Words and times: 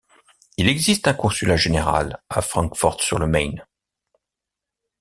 Il 0.57 0.67
existe 0.67 1.07
un 1.07 1.13
consulat 1.13 1.57
général 1.57 2.23
a 2.27 2.41
Francfort-sur-le-Main. 2.41 3.63